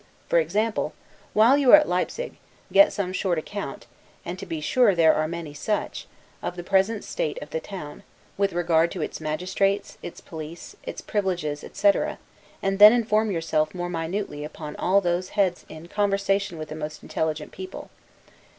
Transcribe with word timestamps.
For 0.29 0.39
example; 0.39 0.93
while 1.33 1.55
you 1.59 1.71
are 1.71 1.75
at 1.75 1.87
Leipsig, 1.87 2.37
get 2.73 2.91
some 2.91 3.13
short 3.13 3.37
account 3.37 3.85
(and 4.25 4.39
to 4.39 4.47
be 4.47 4.59
sure 4.59 4.95
there 4.95 5.13
are 5.13 5.27
many 5.27 5.53
such) 5.53 6.07
of 6.41 6.55
the 6.55 6.63
present 6.63 7.03
state 7.03 7.39
of 7.39 7.51
the 7.51 7.59
town, 7.59 8.01
with 8.35 8.51
regard 8.51 8.89
to 8.93 9.03
its 9.03 9.21
magistrates, 9.21 9.99
its 10.01 10.19
police, 10.19 10.75
its 10.83 11.01
privileges, 11.01 11.63
etc., 11.63 12.17
and 12.63 12.79
then 12.79 12.93
inform 12.93 13.29
yourself 13.29 13.75
more 13.75 13.89
minutely 13.89 14.43
upon 14.43 14.75
all 14.77 15.01
those 15.01 15.29
heads 15.37 15.65
in, 15.69 15.87
conversation 15.87 16.57
with 16.57 16.69
the 16.69 16.75
most 16.75 17.03
intelligent 17.03 17.51
people. 17.51 17.91